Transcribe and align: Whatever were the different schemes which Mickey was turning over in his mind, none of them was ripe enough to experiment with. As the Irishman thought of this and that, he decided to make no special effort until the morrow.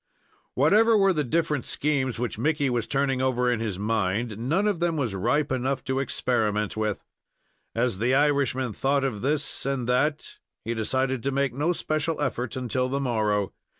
Whatever 0.55 0.97
were 0.97 1.13
the 1.13 1.23
different 1.23 1.63
schemes 1.63 2.17
which 2.17 2.39
Mickey 2.39 2.71
was 2.71 2.87
turning 2.87 3.21
over 3.21 3.51
in 3.51 3.59
his 3.59 3.77
mind, 3.77 4.35
none 4.35 4.65
of 4.65 4.79
them 4.79 4.97
was 4.97 5.13
ripe 5.13 5.51
enough 5.51 5.83
to 5.83 5.99
experiment 5.99 6.75
with. 6.75 7.03
As 7.75 7.99
the 7.99 8.15
Irishman 8.15 8.73
thought 8.73 9.03
of 9.03 9.21
this 9.21 9.63
and 9.63 9.87
that, 9.87 10.39
he 10.65 10.73
decided 10.73 11.21
to 11.21 11.31
make 11.31 11.53
no 11.53 11.71
special 11.71 12.19
effort 12.19 12.55
until 12.55 12.89
the 12.89 12.99
morrow. 12.99 13.53